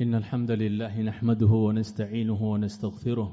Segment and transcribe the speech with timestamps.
[0.00, 3.30] إن الحمد لله نحمده ونستعينه ونستغفره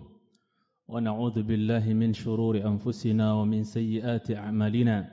[0.87, 5.07] ونعوذ بالله من شرور أنفسنا ومن سيئات أعمالنا.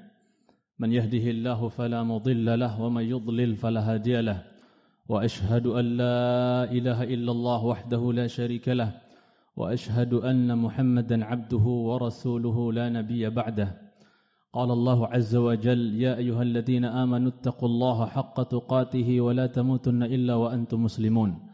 [0.78, 4.42] من يهده الله فلا مضل له ومن يضلل فلا هادي له.
[5.08, 8.90] وأشهد أن لا إله إلا الله وحده لا شريك له.
[9.56, 13.84] وأشهد أن محمدا عبده ورسوله لا نبي بعده.
[14.54, 20.34] قال الله عز وجل يا أيها الذين آمنوا اتقوا الله حق تقاته ولا تموتن إلا
[20.34, 21.53] وأنتم مسلمون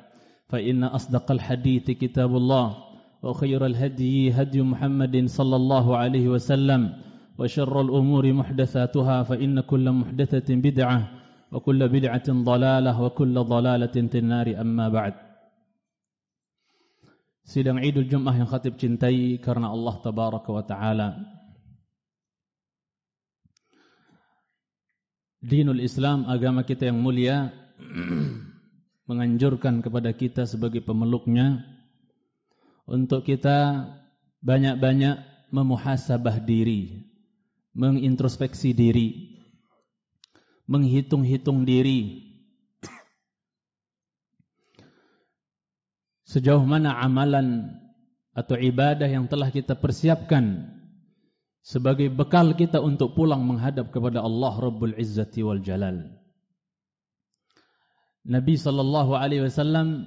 [0.51, 2.67] فإن أصدق الحديث كتاب الله
[3.23, 6.81] وخير الهدي هدي محمد صلى الله عليه وسلم
[7.39, 10.99] وشر الأمور محدثاتها فإن كل محدثة بدعة
[11.51, 15.13] وكل بدعة ضلالة وكل ضلالة في النار أما بعد
[17.41, 21.09] Sidang Idul Jumat yang khatib cintai karena Allah Tabaraka wa Ta'ala.
[25.41, 25.81] Dinul
[26.85, 27.49] yang mulia,
[29.09, 31.65] menganjurkan kepada kita sebagai pemeluknya
[32.85, 33.89] untuk kita
[34.41, 35.21] banyak-banyak
[35.53, 37.11] memuhasabah diri,
[37.77, 39.37] mengintrospeksi diri,
[40.65, 42.31] menghitung-hitung diri,
[46.31, 47.75] sejauh mana amalan
[48.31, 50.71] atau ibadah yang telah kita persiapkan
[51.61, 56.20] sebagai bekal kita untuk pulang menghadap kepada Allah Rabbul Izzati wal Jalal.
[58.21, 60.05] Nabi sallallahu alaihi wasallam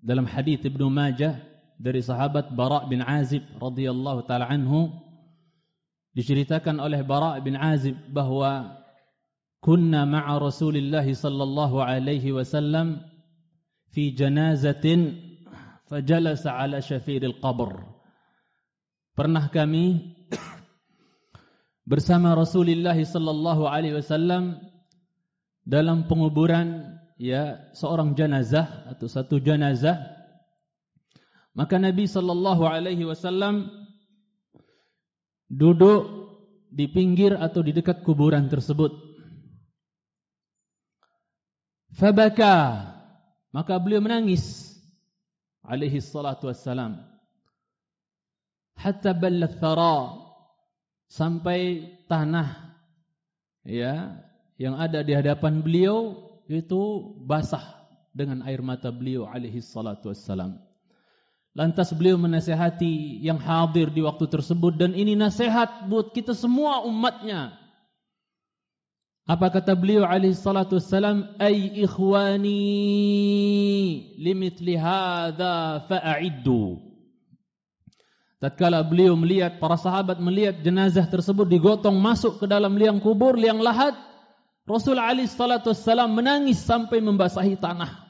[0.00, 1.40] dalam hadis Ibnu Majah
[1.76, 4.92] dari sahabat Bara bin Azib radhiyallahu taala anhu
[6.16, 8.80] diceritakan oleh Bara bin Azib bahwa
[9.60, 13.04] kunna ma'a Rasulillah sallallahu alaihi wasallam
[13.92, 15.20] fi janazatin
[15.88, 17.84] fajalasa ala syafiril qabr.
[19.14, 20.16] Pernah kami
[21.84, 24.64] bersama Rasulullah sallallahu alaihi wasallam
[25.64, 29.98] dalam penguburan ya seorang jenazah atau satu jenazah.
[31.54, 33.70] Maka Nabi sallallahu alaihi wasallam
[35.46, 36.02] duduk
[36.74, 38.90] di pinggir atau di dekat kuburan tersebut.
[41.94, 42.90] Fabaka.
[43.54, 44.74] Maka beliau menangis.
[45.62, 46.98] Alaihi salatu wassalam.
[48.74, 50.26] Hatta ballat thara.
[51.06, 52.74] Sampai tanah
[53.62, 54.18] ya
[54.58, 57.62] yang ada di hadapan beliau itu basah
[58.14, 60.60] dengan air mata beliau alaihi salatu wassalam.
[61.54, 67.54] Lantas beliau menasihati yang hadir di waktu tersebut dan ini nasihat buat kita semua umatnya.
[69.24, 71.30] Apa kata beliau alaihi salatu wassalam?
[71.38, 72.58] Ay ikhwani
[74.18, 76.82] limithli hadza fa'iddu.
[78.42, 83.62] Tatkala beliau melihat para sahabat melihat jenazah tersebut digotong masuk ke dalam liang kubur liang
[83.62, 83.96] lahat
[84.64, 88.04] Rasul alaihi salatu wassalam menangis sampai membasahi tanah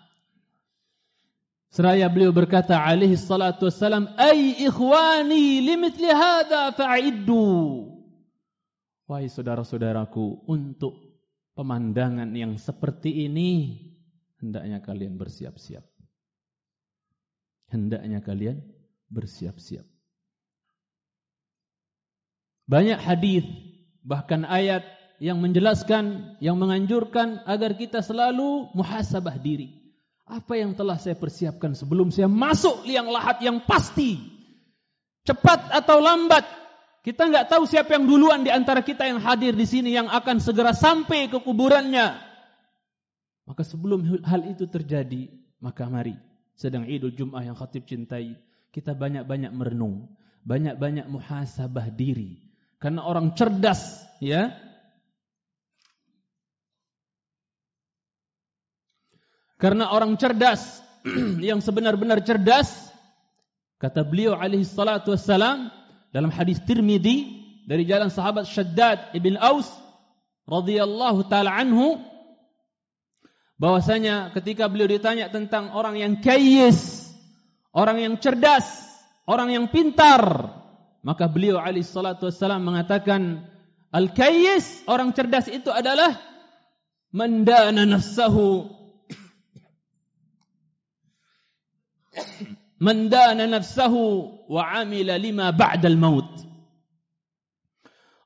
[1.75, 7.95] seraya beliau berkata alaihi salatu wassalam ay ikhwani limithli hadza fa'iddu
[9.05, 10.97] Wahai saudara-saudaraku, untuk
[11.53, 13.77] pemandangan yang seperti ini
[14.41, 15.85] hendaknya kalian bersiap-siap.
[17.69, 18.65] Hendaknya kalian
[19.13, 19.85] bersiap-siap.
[22.65, 23.45] Banyak hadis
[24.01, 24.89] bahkan ayat
[25.23, 29.75] yang menjelaskan, yang menganjurkan agar kita selalu muhasabah diri.
[30.25, 34.19] Apa yang telah saya persiapkan sebelum saya masuk liang lahat yang pasti.
[35.25, 36.45] Cepat atau lambat
[37.05, 40.41] kita nggak tahu siapa yang duluan di antara kita yang hadir di sini yang akan
[40.41, 42.17] segera sampai ke kuburannya.
[43.45, 45.29] Maka sebelum hal itu terjadi,
[45.61, 46.17] maka mari
[46.57, 48.41] sedang Idul Jum'ah yang khatib cintai,
[48.73, 50.17] kita banyak-banyak merenung,
[50.49, 52.41] banyak-banyak muhasabah diri.
[52.81, 54.57] Karena orang cerdas, ya.
[59.65, 60.61] Karena orang cerdas
[61.49, 62.69] yang sebenar-benar cerdas,
[63.81, 65.73] kata beliau alaihi salatu wassalam,
[66.13, 67.33] dalam hadis Tirmidzi
[67.65, 69.65] dari jalan sahabat Shaddad ibn Aus
[70.45, 71.97] radhiyallahu taala anhu
[73.57, 77.09] bahwasanya ketika beliau ditanya tentang orang yang kayis,
[77.73, 78.69] orang yang cerdas,
[79.25, 80.53] orang yang pintar,
[81.01, 83.49] maka beliau alaihi salatu wassalam mengatakan
[83.97, 86.21] al-kayis, orang cerdas itu adalah
[87.17, 88.84] mandana nafsahu
[92.79, 96.27] Man dana nafsahu wa amila lima ba'dal maut.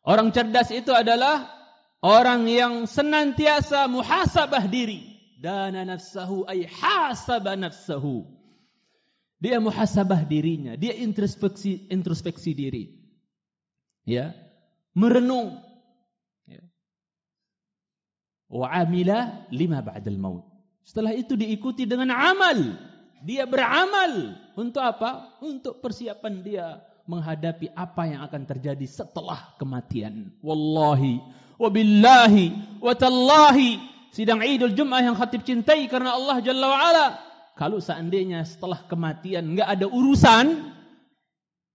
[0.02, 1.52] Orang cerdas itu adalah
[2.00, 5.04] orang yang senantiasa muhasabah diri.
[5.38, 8.24] Dana nafsahu ay hasaba nafsahu.
[9.38, 12.84] Dia muhasabah dirinya, dia introspeksi introspeksi diri.
[14.02, 14.34] Ya,
[14.98, 15.62] merenung.
[16.48, 16.64] Ya.
[18.50, 20.48] Wa amila lima ba'dal maut.
[20.82, 22.87] Setelah itu diikuti dengan amal.
[23.22, 25.38] Dia beramal untuk apa?
[25.42, 26.66] Untuk persiapan dia
[27.08, 30.30] menghadapi apa yang akan terjadi setelah kematian.
[30.44, 31.18] Wallahi,
[31.56, 33.80] wabillahi, watallahi.
[34.12, 37.06] Sidang Idul Jum'ah yang khatib cintai karena Allah Jalla wa'ala.
[37.58, 40.46] Kalau seandainya setelah kematian nggak ada urusan,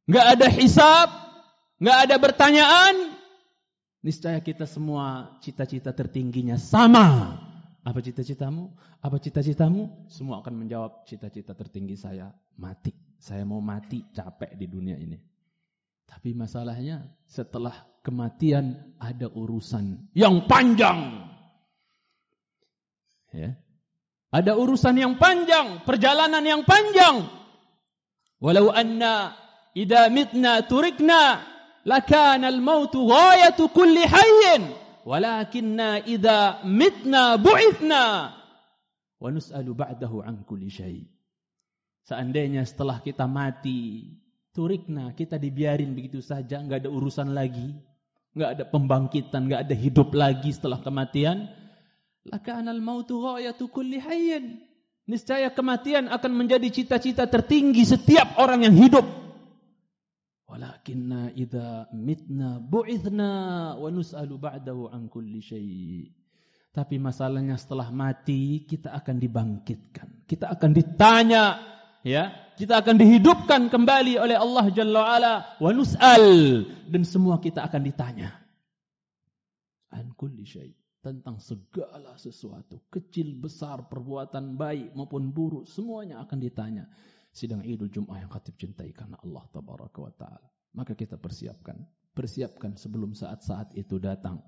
[0.07, 1.09] nggak ada hisab,
[1.83, 2.95] nggak ada pertanyaan,
[3.99, 7.35] niscaya kita semua cita-cita tertingginya sama
[7.83, 8.71] apa cita-citamu?
[9.03, 10.07] Apa cita-citamu?
[10.07, 12.95] Semua akan menjawab cita-cita tertinggi saya mati.
[13.19, 15.19] Saya mau mati capek di dunia ini.
[16.07, 21.27] Tapi masalahnya setelah kematian ada urusan yang panjang.
[23.35, 23.59] Ya.
[24.33, 27.27] Ada urusan yang panjang, perjalanan yang panjang.
[28.39, 29.35] Walau anna
[29.75, 31.43] idza mitna turikna
[31.83, 38.03] lakana al-mautu ghayatu kulli hayyin walakinna idza mitna bu'ithna
[39.23, 41.07] wa nus'alu ba'dahu an kulli syai.
[42.03, 44.11] Seandainya setelah kita mati,
[44.51, 47.71] turikna, kita dibiarin begitu saja, enggak ada urusan lagi,
[48.35, 51.47] enggak ada pembangkitan, enggak ada hidup lagi setelah kematian,
[52.27, 54.59] laka anal mautu ghayatu kulli hayyin.
[55.03, 59.03] Niscaya kematian akan menjadi cita-cita tertinggi setiap orang yang hidup.
[60.83, 63.31] Walakinna idza mitna bu'ithna
[63.79, 65.39] wa nus'alu ba'dahu an kulli.
[66.75, 70.27] Tapi masalahnya setelah mati kita akan dibangkitkan.
[70.27, 71.43] Kita akan ditanya,
[72.03, 72.35] ya.
[72.59, 75.33] Kita akan dihidupkan kembali oleh Allah Jalla wa'ala
[75.63, 76.27] wa nus'al
[76.91, 78.35] dan semua kita akan ditanya.
[79.95, 86.91] An kulli syai' tentang segala sesuatu, kecil besar, perbuatan baik maupun buruk, semuanya akan ditanya
[87.31, 90.49] sidang Idul Jum'ah yang khatib cintai karena Allah tabaraka wa taala.
[90.73, 91.77] Maka kita persiapkan,
[92.17, 94.41] persiapkan sebelum saat-saat itu datang.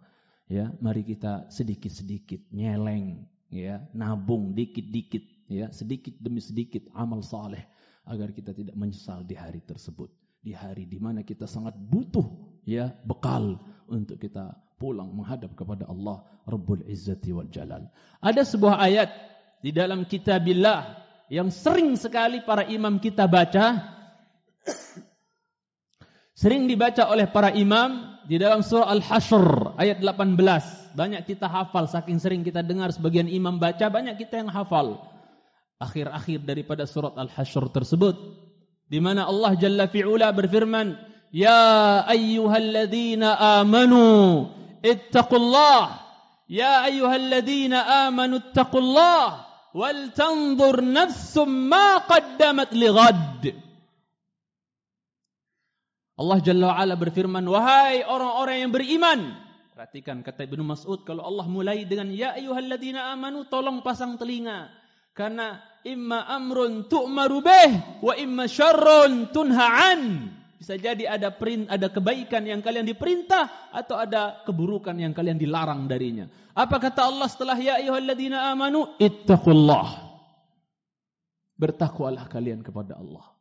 [0.45, 7.65] Ya, mari kita sedikit-sedikit nyeleng, ya, nabung dikit-dikit, ya, sedikit demi sedikit amal saleh
[8.05, 10.09] agar kita tidak menyesal di hari tersebut.
[10.45, 12.29] Di hari di mana kita sangat butuh
[12.69, 13.57] ya bekal
[13.89, 17.89] untuk kita pulang menghadap kepada Allah Rabbul Izzati wal Jalal.
[18.21, 19.09] Ada sebuah ayat
[19.65, 21.01] di dalam kitabillah
[21.33, 23.94] yang sering sekali para imam kita baca
[26.35, 32.19] sering dibaca oleh para imam di dalam surah Al-Hasyr ayat 18 banyak kita hafal saking
[32.19, 34.99] sering kita dengar sebagian imam baca banyak kita yang hafal.
[35.75, 38.15] Akhir-akhir daripada surat Al-Hasyr tersebut
[38.87, 40.95] di mana Allah Jalla fi'ula berfirman
[41.35, 44.47] ya ayyuhalladzina amanu
[44.79, 46.05] ittaqullah.
[46.47, 49.43] Ya ayyuhalladzina amanu ittaqullah.
[49.75, 53.64] Wal tanzur nafsum ma qaddamat lighad.
[56.15, 59.19] Allah Jalla wa'ala berfirman, wahai orang-orang yang beriman.
[59.75, 64.71] Perhatikan kata Ibnu Mas'ud, kalau Allah mulai dengan, ya ayuhalladzina amanu, tolong pasang telinga.
[65.11, 70.31] Karena imma amrun tu'maru bih, wa imma syarrun tunha'an.
[70.55, 75.83] Bisa jadi ada perint, ada kebaikan yang kalian diperintah atau ada keburukan yang kalian dilarang
[75.83, 76.31] darinya.
[76.55, 79.99] Apa kata Allah setelah ya ayyuhalladzina amanu ittaqullah.
[81.59, 83.34] Bertakwalah kalian kepada Allah.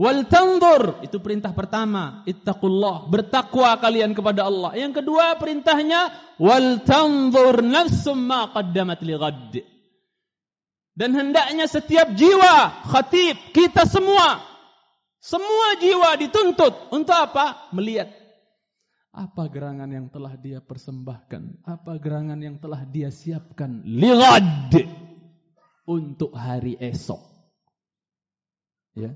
[0.00, 4.72] Wal tanzur itu perintah pertama, ittaqullah, bertakwa kalian kepada Allah.
[4.72, 6.08] Yang kedua perintahnya
[6.40, 9.60] wal tanzur nafsum ma qaddamat lighad.
[10.96, 14.40] Dan hendaknya setiap jiwa, khatib, kita semua
[15.20, 17.68] semua jiwa dituntut untuk apa?
[17.76, 18.08] Melihat
[19.12, 24.72] apa gerangan yang telah dia persembahkan, apa gerangan yang telah dia siapkan lighad
[25.84, 27.20] untuk hari esok.
[28.96, 29.12] Ya.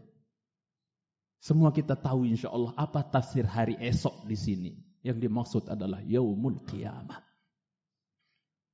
[1.45, 4.73] Semua kita tahu insya Allah apa tafsir hari esok di sini.
[5.05, 7.21] Yang dimaksud adalah yaumul qiyamah.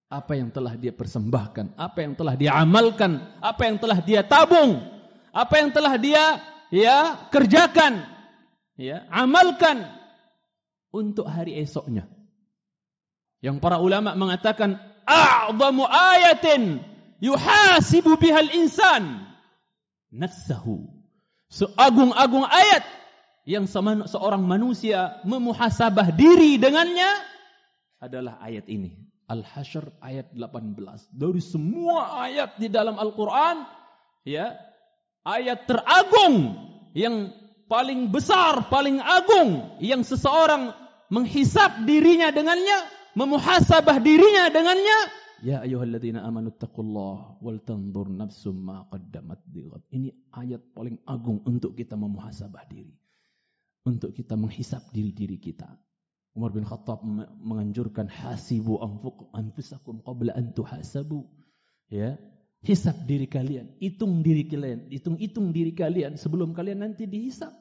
[0.07, 4.87] Apa yang telah dia persembahkan, apa yang telah dia amalkan, apa yang telah dia tabung,
[5.35, 6.39] apa yang telah dia
[6.71, 8.07] ya kerjakan,
[8.79, 9.91] ya amalkan
[10.95, 12.07] untuk hari esoknya.
[13.43, 14.79] Yang para ulama mengatakan
[15.11, 16.87] a'zamu ayatin
[17.19, 19.27] yuhasibu bihal insan
[20.15, 21.00] nafsahu.
[21.51, 22.87] Seagung-agung ayat
[23.43, 23.67] yang
[24.07, 27.11] seorang manusia memuhasabah diri dengannya
[27.99, 28.95] adalah ayat ini.
[29.27, 30.79] Al-Hasyr ayat 18.
[31.15, 33.63] Dari semua ayat di dalam Al-Quran,
[34.27, 34.59] ya,
[35.23, 36.59] ayat teragung
[36.95, 37.31] yang
[37.71, 40.75] paling besar, paling agung yang seseorang
[41.11, 42.79] menghisap dirinya dengannya,
[43.15, 44.99] memuhasabah dirinya dengannya.
[45.41, 49.81] Ya ayyuhalladzina amanu taqullah wal tanzur nafsum ma qaddamat lighad.
[49.89, 52.93] Ini ayat paling agung untuk kita memuhasabah diri.
[53.89, 55.65] Untuk kita menghisap diri-diri kita.
[56.37, 57.01] Umar bin Khattab
[57.41, 58.77] menganjurkan hasibu
[59.33, 61.25] anfusakum qabla an tuhasabu.
[61.89, 62.21] Ya,
[62.61, 67.57] Hisap diri kalian, hitung diri kalian, hitung-hitung diri kalian sebelum kalian nanti dihisap.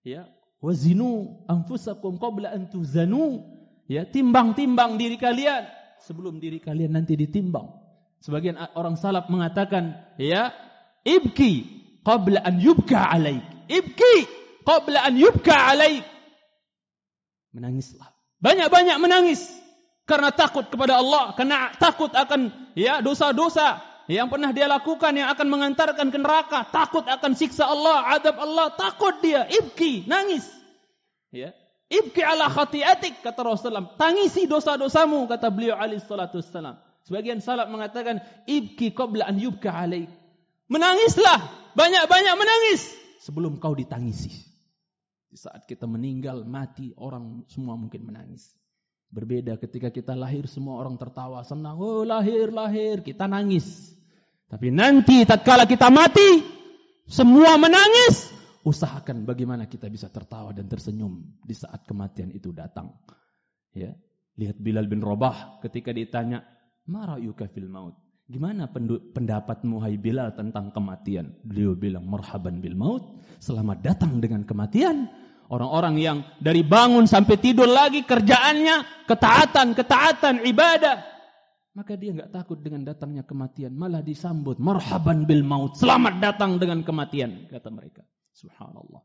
[0.00, 0.24] Ya,
[0.64, 3.44] wazinu anfusakum qabla an tuzanu.
[3.84, 7.68] Ya, timbang-timbang diri kalian sebelum diri kalian nanti ditimbang.
[8.20, 10.52] Sebagian orang salaf mengatakan, ya,
[11.08, 11.64] ibki
[12.04, 13.44] qabla an yubka alaik.
[13.68, 14.14] Ibki
[14.64, 16.04] qabla an yubka alaik.
[17.56, 18.12] Menangislah.
[18.40, 19.40] Banyak-banyak menangis
[20.04, 23.78] karena takut kepada Allah, karena takut akan ya dosa-dosa
[24.10, 28.74] yang pernah dia lakukan yang akan mengantarkan ke neraka, takut akan siksa Allah, adab Allah,
[28.74, 30.42] takut dia, ibki, nangis.
[31.30, 31.54] Ya.
[31.90, 36.78] Ibki ala khati'atik kata Rasulullah, tangisi dosa-dosamu kata beliau alaihi salatu wassalam.
[37.02, 40.06] Sebagian salaf mengatakan ibki qabla an yubka alaik.
[40.70, 42.94] Menangislah, banyak-banyak menangis
[43.26, 44.30] sebelum kau ditangisi.
[45.30, 48.54] Di saat kita meninggal, mati, orang semua mungkin menangis.
[49.10, 51.82] Berbeda ketika kita lahir semua orang tertawa senang.
[51.82, 53.90] Oh lahir lahir kita nangis.
[54.46, 56.42] Tapi nanti tatkala kita mati,
[57.10, 58.30] semua menangis,
[58.66, 62.92] usahakan bagaimana kita bisa tertawa dan tersenyum di saat kematian itu datang.
[63.72, 63.94] Ya,
[64.36, 66.44] lihat Bilal bin Rabah ketika ditanya,
[66.90, 67.96] "Ma ra'yuka fil maut?"
[68.30, 68.70] Gimana
[69.14, 71.34] pendapatmu hai Bilal tentang kematian?
[71.42, 73.02] Beliau bilang, "Marhaban bil maut."
[73.42, 75.10] Selamat datang dengan kematian.
[75.50, 81.10] Orang-orang yang dari bangun sampai tidur lagi kerjaannya ketaatan, ketaatan, ibadah
[81.70, 85.78] maka dia nggak takut dengan datangnya kematian, malah disambut marhaban bil maut.
[85.78, 88.02] Selamat datang dengan kematian, kata mereka.
[88.34, 89.02] Subhanallah.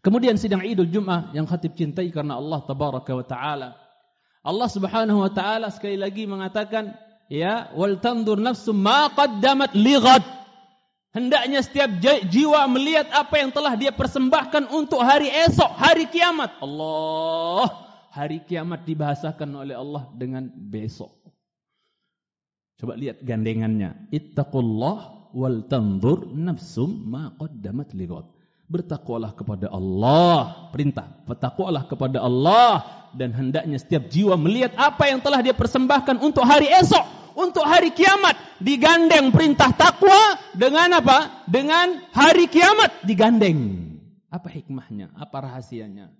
[0.00, 3.76] Kemudian sidang Idul Jum'ah yang khatib cintai karena Allah tabaraka wa taala.
[4.40, 6.96] Allah Subhanahu wa taala sekali lagi mengatakan,
[7.28, 9.76] ya, wal tandur nafsum ma qaddamat.
[11.12, 12.00] Hendaknya setiap
[12.32, 16.56] jiwa melihat apa yang telah dia persembahkan untuk hari esok, hari kiamat.
[16.64, 17.68] Allah,
[18.08, 21.12] hari kiamat dibahasakan oleh Allah dengan besok.
[22.80, 24.08] Coba lihat gandengannya.
[24.08, 28.26] Ittaqullah wal tanzur nafsum ma qaddamat lighad.
[28.70, 31.10] Bertakwalah kepada Allah, perintah.
[31.26, 32.86] Bertakwalah kepada Allah
[33.18, 37.90] dan hendaknya setiap jiwa melihat apa yang telah dia persembahkan untuk hari esok, untuk hari
[37.90, 38.38] kiamat.
[38.62, 41.48] Digandeng perintah takwa dengan apa?
[41.50, 43.90] Dengan hari kiamat digandeng.
[44.30, 45.10] Apa hikmahnya?
[45.18, 46.14] Apa rahasianya?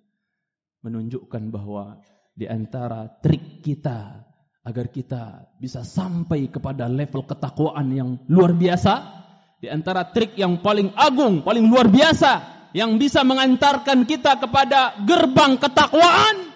[0.82, 2.02] Menunjukkan bahwa
[2.34, 4.29] di antara trik kita
[4.60, 9.20] agar kita bisa sampai kepada level ketakwaan yang luar biasa.
[9.60, 15.60] Di antara trik yang paling agung, paling luar biasa yang bisa mengantarkan kita kepada gerbang
[15.60, 16.50] ketakwaan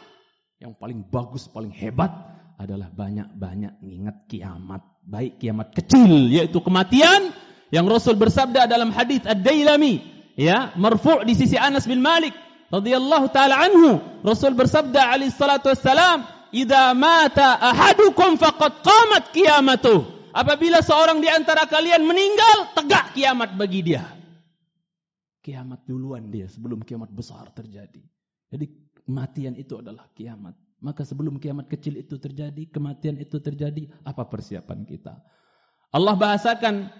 [0.65, 2.09] yang paling bagus, paling hebat
[2.57, 4.81] adalah banyak-banyak ingat kiamat.
[5.05, 7.37] Baik kiamat kecil yaitu kematian
[7.69, 10.01] yang Rasul bersabda dalam hadis Ad-Dailami
[10.41, 12.33] ya, marfu' di sisi Anas bin Malik
[12.73, 14.01] radhiyallahu taala anhu.
[14.25, 20.31] Rasul bersabda alaihi salatu wassalam, idza mata ahadukum faqad qamat qiyamatuh.
[20.35, 24.03] Apabila seorang di antara kalian meninggal, tegak kiamat bagi dia.
[25.43, 28.03] Kiamat duluan dia sebelum kiamat besar terjadi.
[28.51, 28.67] Jadi
[29.07, 30.59] kematian itu adalah kiamat.
[30.83, 35.17] Maka sebelum kiamat kecil itu terjadi, kematian itu terjadi, apa persiapan kita?
[35.95, 36.91] Allah bahasakan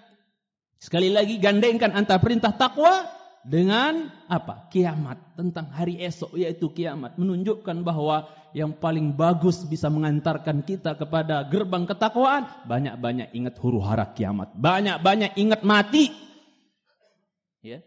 [0.79, 3.05] sekali lagi gandengkan antara perintah takwa
[3.45, 4.73] dengan apa?
[4.73, 8.25] Kiamat tentang hari esok yaitu kiamat menunjukkan bahwa
[8.57, 15.37] yang paling bagus bisa mengantarkan kita kepada gerbang ketakwaan banyak-banyak ingat huru hara kiamat, banyak-banyak
[15.37, 16.09] ingat mati.
[17.61, 17.85] Ya.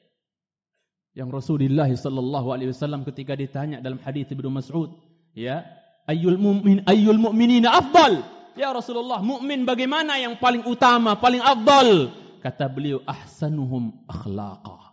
[1.18, 4.94] Yang Rasulullah sallallahu alaihi wasallam ketika ditanya dalam hadis Ibnu Mas'ud,
[5.34, 5.66] ya,
[6.06, 8.22] ayyul mu'min ayyul mu'minina afdal?
[8.58, 12.10] Ya Rasulullah, mukmin bagaimana yang paling utama, paling afdal?
[12.42, 14.87] Kata beliau, ahsanuhum akhlaqa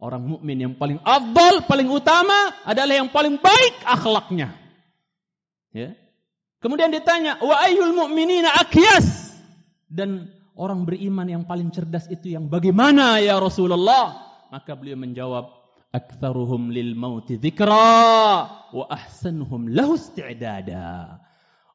[0.00, 4.56] Orang mukmin yang paling afdal, paling utama adalah yang paling baik akhlaknya.
[5.76, 5.92] Ya.
[6.64, 9.36] Kemudian ditanya, wa ayyul mu'minina akyas?
[9.92, 14.24] Dan orang beriman yang paling cerdas itu yang bagaimana ya Rasulullah?
[14.48, 15.52] Maka beliau menjawab,
[15.92, 21.20] aktsaruhum lil mauti dzikra wa ahsanuhum lahu isti'dada.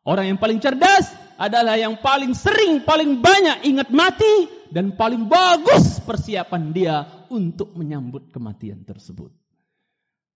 [0.01, 6.01] Orang yang paling cerdas adalah yang paling sering, paling banyak ingat mati dan paling bagus
[6.01, 9.31] persiapan dia untuk menyambut kematian tersebut.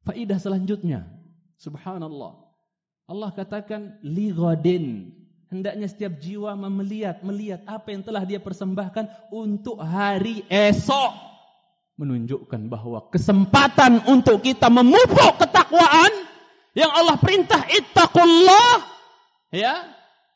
[0.08, 1.05] Faidah selanjutnya,
[1.60, 2.50] subhanallah.
[3.10, 5.15] Allah katakan li ghadin.
[5.50, 11.27] Hendaknya setiap jiwa melihat melihat apa yang telah dia persembahkan untuk hari esok.
[12.00, 16.08] menunjukkan bahwa kesempatan untuk kita memupuk ketakwaan
[16.72, 18.88] yang Allah perintah ittaqullah
[19.51, 19.84] ya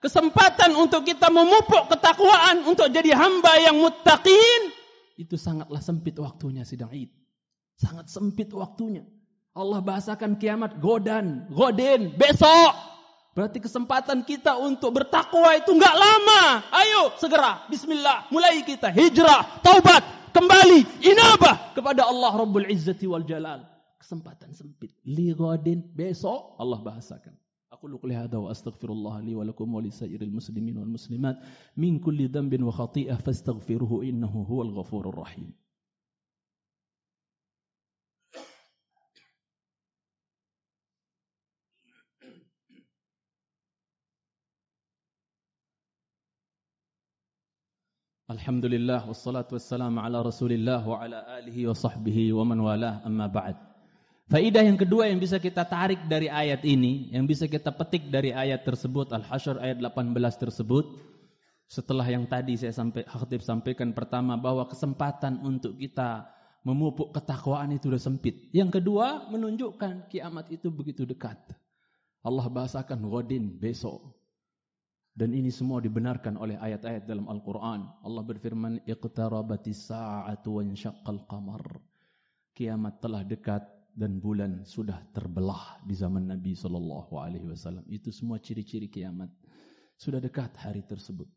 [0.04, 4.62] kesempatan untuk kita memupuk ketakwaan untuk jadi hamba yang muttaqin
[5.20, 7.12] itu sangatlah sempit waktunya sidang Id
[7.78, 9.06] sangat sempit waktunya
[9.54, 12.94] Allah bahasakan kiamat godan goden besok
[13.34, 16.70] Berarti kesempatan kita untuk bertakwa itu enggak lama.
[16.70, 20.06] Ayo segera bismillah mulai kita hijrah, taubat,
[20.38, 23.66] kembali inabah kepada Allah Rabbul Izzati wal Jalal.
[23.98, 24.94] Kesempatan sempit.
[25.08, 27.34] Li ghadin besok Allah bahasakan.
[27.74, 31.38] أقول قولي هذا وأستغفر الله لي ولكم ولسائر المسلمين والمسلمات
[31.78, 35.54] من كل ذنب وخطيئة فاستغفره إنه هو الغفور الرحيم.
[48.32, 53.06] الحمد لله والصلاة والسلام على رسول الله وعلى آله وصحبه ومن والاه.
[53.08, 53.73] أما بعد
[54.32, 58.32] Faidah yang kedua yang bisa kita tarik dari ayat ini, yang bisa kita petik dari
[58.32, 60.86] ayat tersebut Al-Hasyr ayat 18 tersebut
[61.68, 66.30] setelah yang tadi saya sampai khatib sampaikan pertama bahwa kesempatan untuk kita
[66.64, 68.48] memupuk ketakwaan itu sudah sempit.
[68.56, 71.36] Yang kedua menunjukkan kiamat itu begitu dekat.
[72.24, 74.16] Allah bahasakan godin besok.
[75.14, 77.86] Dan ini semua dibenarkan oleh ayat-ayat dalam Al-Quran.
[78.02, 81.62] Allah berfirman, Iqtarabatis sa'atu wa insyaqqal qamar.
[82.58, 83.62] Kiamat telah dekat
[83.94, 87.86] dan bulan sudah terbelah di zaman Nabi Sallallahu Alaihi Wasallam.
[87.90, 89.30] Itu semua ciri-ciri kiamat.
[89.98, 91.30] Sudah dekat hari tersebut.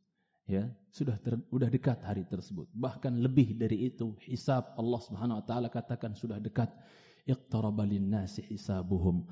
[0.46, 2.70] Ya, sudah ter, sudah dekat hari tersebut.
[2.70, 6.70] Bahkan lebih dari itu, hisab Allah Subhanahu Wa Taala katakan sudah dekat
[7.26, 9.26] iqtaraba linnasi hisabuhum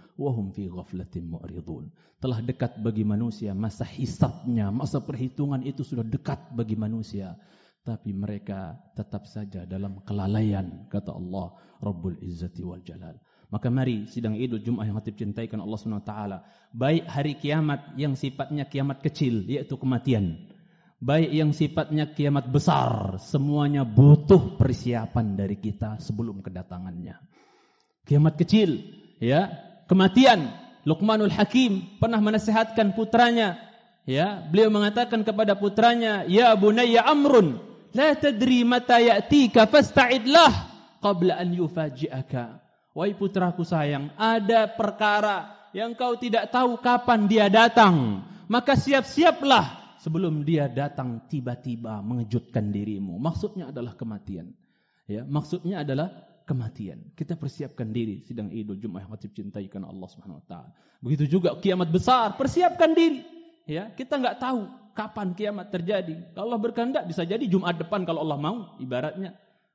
[0.50, 1.94] fi ghaflatin mu'ridun.
[2.18, 7.38] Telah dekat bagi manusia masa hisabnya, masa perhitungan itu sudah dekat bagi manusia.
[7.84, 11.52] Tapi mereka tetap saja dalam kelalaian, kata Allah
[11.84, 13.20] Rabbul Izzati wal Jalal.
[13.52, 16.12] Maka mari sidang Idul Jumat yang hatib cintaikan Allah SWT.
[16.72, 20.48] Baik hari kiamat yang sifatnya kiamat kecil, yaitu kematian.
[20.96, 27.20] Baik yang sifatnya kiamat besar, semuanya butuh persiapan dari kita sebelum kedatangannya.
[28.08, 28.80] Kiamat kecil,
[29.20, 29.52] ya,
[29.92, 30.48] kematian.
[30.88, 33.60] Luqmanul Hakim pernah menasihatkan putranya,
[34.08, 40.52] ya, beliau mengatakan kepada putranya, "Ya bunayya amrun, la tadri mata ya'tika fasta'idlah
[41.00, 42.60] qabla an yufaji'aka."
[42.94, 50.46] Wahai putraku sayang, ada perkara yang kau tidak tahu kapan dia datang, maka siap-siaplah sebelum
[50.46, 53.18] dia datang tiba-tiba mengejutkan dirimu.
[53.18, 54.54] Maksudnya adalah kematian.
[55.10, 56.12] Ya, maksudnya adalah
[56.46, 57.10] kematian.
[57.18, 60.70] Kita persiapkan diri sidang Idul Jumat yang wajib cintai karena Allah Subhanahu wa taala.
[61.00, 63.26] Begitu juga kiamat besar, persiapkan diri.
[63.66, 66.32] Ya, kita nggak tahu kapan kiamat terjadi.
[66.32, 69.34] Kalau Allah berkehendak bisa jadi Jumat depan kalau Allah mau, ibaratnya.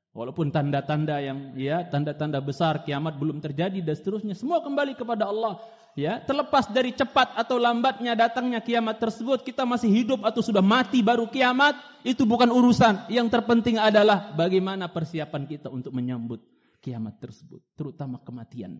[0.09, 5.61] Walaupun tanda-tanda yang ya, tanda-tanda besar kiamat belum terjadi dan seterusnya, semua kembali kepada Allah.
[5.93, 11.03] Ya, terlepas dari cepat atau lambatnya datangnya kiamat tersebut, kita masih hidup atau sudah mati
[11.05, 13.11] baru kiamat, itu bukan urusan.
[13.11, 16.41] Yang terpenting adalah bagaimana persiapan kita untuk menyambut
[16.79, 18.79] kiamat tersebut, terutama kematian.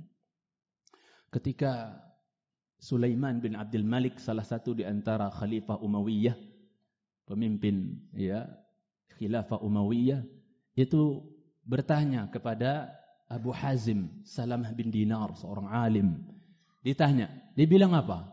[1.30, 1.94] Ketika
[2.80, 6.36] Sulaiman bin Abdul Malik salah satu di antara khalifah Umayyah,
[7.28, 8.48] pemimpin ya
[9.20, 10.24] khilafah Umayyah
[10.80, 11.28] itu
[11.68, 12.96] bertanya kepada
[13.28, 16.24] Abu Hazim Salamah bin Dinar, seorang alim.
[16.80, 18.32] Ditanya, dia bilang apa?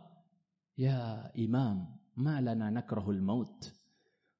[0.78, 3.52] Ya Imam, malana nakrahul maut.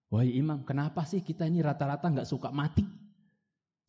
[0.07, 2.87] Wahai Imam, kenapa sih kita ini rata-rata nggak suka mati?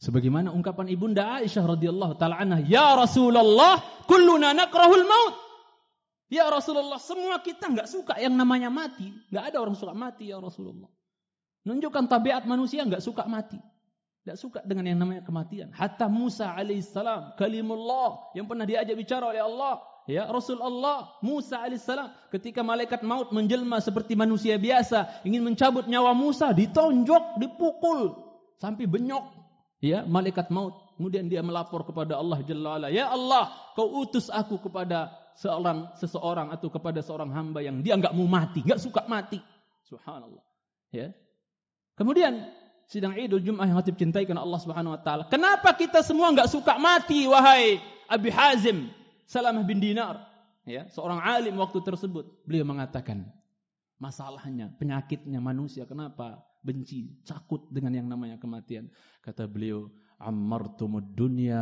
[0.02, 5.47] Sebagaimana ungkapan Ibunda Aisyah radhiyallahu taala anha, "Ya Rasulullah, kulluna nakrahul maut."
[6.28, 9.16] Ya Rasulullah, semua kita enggak suka yang namanya mati.
[9.32, 10.92] Enggak ada orang suka mati ya Rasulullah.
[11.64, 13.56] Menunjukkan tabiat manusia enggak suka mati.
[14.28, 15.72] Enggak suka dengan yang namanya kematian.
[15.72, 19.80] Hatta Musa alaihissalam, kalimullah yang pernah diajak bicara oleh Allah.
[20.08, 26.52] Ya Rasulullah Musa alaihissalam ketika malaikat maut menjelma seperti manusia biasa ingin mencabut nyawa Musa
[26.56, 28.16] ditonjok, dipukul
[28.56, 29.28] sampai benyok
[29.84, 35.12] ya malaikat maut kemudian dia melapor kepada Allah Jalla ya Allah kau utus aku kepada
[35.38, 39.38] seorang seseorang atau kepada seorang hamba yang dia enggak mau mati enggak suka mati.
[39.86, 40.44] Subhanallah.
[40.90, 41.14] Ya.
[41.94, 42.50] Kemudian
[42.90, 45.24] sidang Idul Jumat yang hatib cintai karena Allah Subhanahu wa taala.
[45.30, 47.78] Kenapa kita semua enggak suka mati wahai
[48.10, 48.90] Abi Hazim
[49.30, 50.26] Salamah bin Dinar?
[50.68, 52.28] Ya seorang alim waktu tersebut.
[52.44, 53.30] Beliau mengatakan
[54.02, 58.92] masalahnya penyakitnya manusia kenapa benci, takut dengan yang namanya kematian.
[59.24, 59.88] Kata beliau,
[60.20, 61.62] "Ammartumud dunya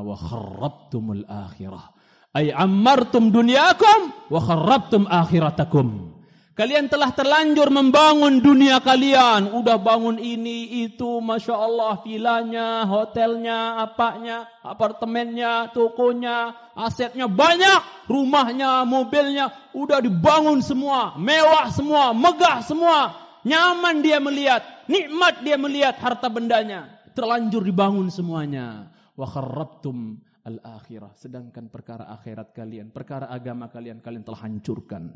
[0.00, 1.92] wa kharrabtumul akhirah."
[2.36, 6.12] Ay ammartum dunyakum wa kharrabtum akhiratakum.
[6.56, 9.52] Kalian telah terlanjur membangun dunia kalian.
[9.56, 18.08] Udah bangun ini, itu, Masya Allah, vilanya, hotelnya, apanya, apartemennya, tokonya, asetnya banyak.
[18.08, 21.20] Rumahnya, mobilnya, udah dibangun semua.
[21.20, 23.12] Mewah semua, megah semua.
[23.44, 26.88] Nyaman dia melihat, nikmat dia melihat harta bendanya.
[27.12, 28.88] Terlanjur dibangun semuanya.
[29.12, 31.12] Wa kharrabtum al-akhirah.
[31.18, 35.10] Sedangkan perkara akhirat kalian, perkara agama kalian, kalian telah hancurkan.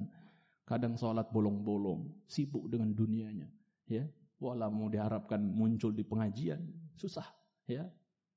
[0.67, 3.47] Kadang sholat bolong-bolong, sibuk dengan dunianya.
[3.91, 4.07] Ya,
[4.39, 6.63] walau mau diharapkan muncul di pengajian,
[6.99, 7.27] susah.
[7.67, 7.87] Ya,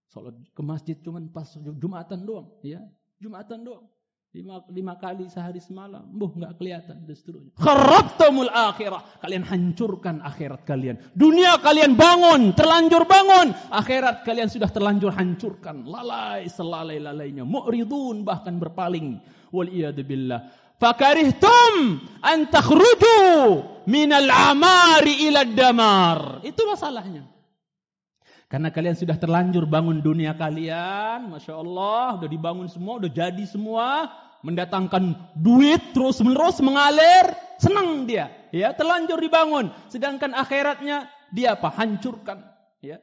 [0.10, 2.48] sholat ke masjid cuma pas jumatan doang.
[2.62, 2.82] Ya,
[3.18, 3.86] jumatan doang.
[4.34, 7.54] Lima, lima kali sehari semalam, buh nggak kelihatan seterusnya.
[7.54, 10.98] Kharabtumul akhirah, kalian hancurkan akhirat kalian.
[11.14, 15.86] Dunia kalian bangun, terlanjur bangun, akhirat kalian sudah terlanjur hancurkan.
[15.86, 19.22] Lalai selalai lalainya, mu'ridun bahkan berpaling.
[19.54, 19.70] Wal
[20.02, 20.50] billah
[20.82, 23.22] fakarihtum an takhruju
[23.86, 26.42] minal amari ila damar.
[26.42, 27.30] Itu masalahnya.
[28.54, 34.14] Karena kalian sudah terlanjur bangun dunia kalian, Masya Allah, udah dibangun semua, udah jadi semua,
[34.44, 39.72] mendatangkan duit terus menerus mengalir, senang dia, ya terlanjur dibangun.
[39.90, 41.72] Sedangkan akhiratnya dia apa?
[41.72, 42.44] Hancurkan,
[42.84, 43.00] ya.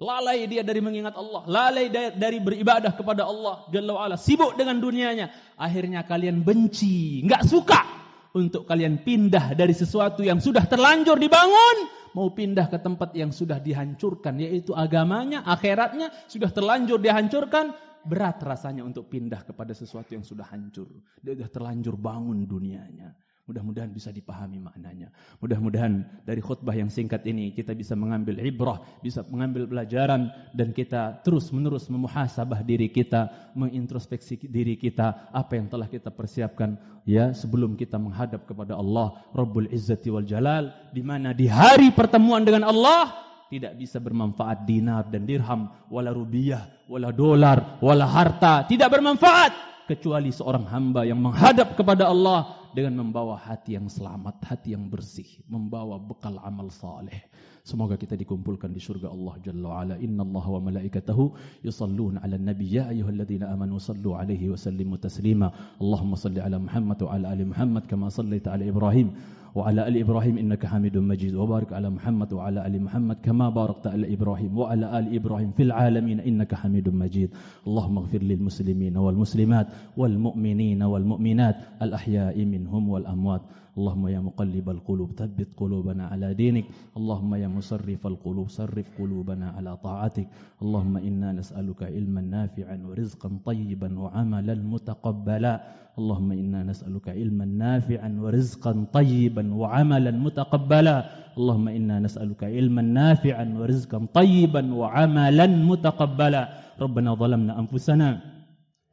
[0.00, 1.44] Lalai dia dari mengingat Allah.
[1.44, 3.68] Lalai dari beribadah kepada Allah.
[3.68, 4.16] Jalla wa'ala.
[4.16, 5.28] Sibuk dengan dunianya.
[5.60, 7.20] Akhirnya kalian benci.
[7.28, 7.84] Nggak suka.
[8.32, 11.92] Untuk kalian pindah dari sesuatu yang sudah terlanjur dibangun.
[12.16, 14.40] Mau pindah ke tempat yang sudah dihancurkan.
[14.40, 16.08] Yaitu agamanya, akhiratnya.
[16.32, 17.76] Sudah terlanjur dihancurkan.
[18.06, 20.88] Berat rasanya untuk pindah kepada sesuatu yang sudah hancur.
[21.20, 23.12] Dia sudah terlanjur bangun dunianya.
[23.50, 25.10] Mudah-mudahan bisa dipahami maknanya.
[25.42, 31.18] Mudah-mudahan dari khutbah yang singkat ini kita bisa mengambil ibrah, bisa mengambil pelajaran dan kita
[31.26, 37.98] terus-menerus memuhasabah diri kita, mengintrospeksi diri kita apa yang telah kita persiapkan ya sebelum kita
[37.98, 43.74] menghadap kepada Allah Rabbul Izzati wal Jalal di mana di hari pertemuan dengan Allah tidak
[43.74, 49.52] bisa bermanfaat dinar dan dirham, wala rubiah, wala dolar, wala harta, tidak bermanfaat
[49.90, 55.26] kecuali seorang hamba yang menghadap kepada Allah dengan membawa hati yang selamat, hati yang bersih,
[55.50, 57.26] membawa bekal amal saleh.
[57.60, 59.94] Semoga kita dikumpulkan di surga Allah Jalla wa ala.
[60.00, 61.24] Inna Allah wa malaikatahu
[61.60, 62.72] yusalluna ala nabi.
[62.72, 65.52] Ya ayuhalladzina amanu sallu alaihi wa sallimu taslima.
[65.76, 69.12] Allahumma salli ala Muhammad wa ala ali Muhammad kama sallaita ala Ibrahim.
[69.54, 71.34] وعلى آل إبراهيم إنك حميد مجيد.
[71.34, 76.20] وبارك على محمد وعلى آل محمد كما باركت على إبراهيم وعلى آل إبراهيم في العالمين.
[76.20, 77.30] إنك حميد مجيد.
[77.66, 83.40] اللهم اغفر للمسلمين والمسلمات والمؤمنين والمؤمنات الأحياء منهم والأموات.
[83.80, 86.64] اللهم يا مقلب القلوب ثبت قلوبنا على دينك.
[87.00, 90.28] اللهم يا مصرف القلوب صرف قلوبنا على طاعتك.
[90.60, 95.54] اللهم إنا نسألك علما نافعا ورزقا طيبا وعملا متقبلا.
[95.98, 100.96] اللهم إنا نسألك علما نافعا ورزقا طيبا وعملا متقبلا.
[101.40, 106.42] اللهم إنا نسألك علما نافعا ورزقا طيبا وعملا متقبلا.
[106.84, 108.08] ربنا ظلمنا أنفسنا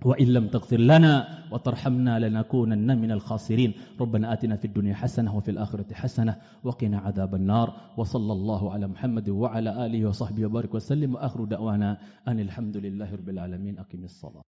[0.05, 3.73] وإن لم تغفر لنا وترحمنا لنكونن من الخاسرين.
[4.01, 7.73] ربنا آتنا في الدنيا حسنة وفي الآخرة حسنة وقنا عذاب النار.
[7.97, 11.15] وصلى الله على محمد وعلى آله وصحبه وبارك وسلم.
[11.15, 13.79] وآخر دعوانا أن الحمد لله رب العالمين.
[13.79, 14.43] أقم الصلاة.